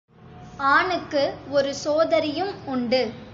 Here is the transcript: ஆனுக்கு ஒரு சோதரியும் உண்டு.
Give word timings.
ஆனுக்கு 0.69 1.33
ஒரு 1.49 1.75
சோதரியும் 1.75 2.53
உண்டு. 2.65 3.01